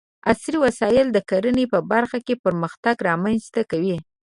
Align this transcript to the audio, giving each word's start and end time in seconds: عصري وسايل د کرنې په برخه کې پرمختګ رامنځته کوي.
عصري 0.29 0.57
وسايل 0.65 1.07
د 1.11 1.17
کرنې 1.29 1.65
په 1.73 1.79
برخه 1.91 2.17
کې 2.25 2.41
پرمختګ 2.43 2.95
رامنځته 3.09 3.61
کوي. 3.71 3.97